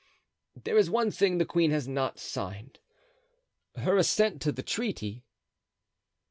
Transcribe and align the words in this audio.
"There 0.55 0.79
is 0.79 0.89
one 0.89 1.11
thing 1.11 1.37
the 1.37 1.45
queen 1.45 1.69
has 1.69 1.87
not 1.87 2.17
signed—her 2.17 3.97
assent 3.97 4.41
to 4.41 4.51
the 4.51 4.63
treaty." 4.63 5.25